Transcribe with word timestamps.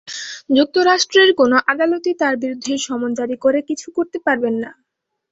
যুক্তরাষ্ট্রের 0.57 1.29
কোনো 1.35 1.55
আদালতই 1.71 2.13
তাঁর 2.21 2.35
বিরুদ্ধে 2.37 2.73
সমন 2.85 3.11
জারি 3.19 3.35
করে 3.43 3.59
কিছু 3.69 3.87
করতে 3.97 4.17
পারবেন 4.25 4.55
না। 4.63 4.71